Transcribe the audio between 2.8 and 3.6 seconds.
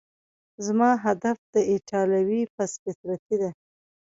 فطرتي ده.